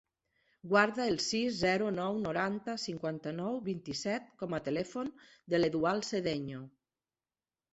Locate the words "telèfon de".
4.69-5.61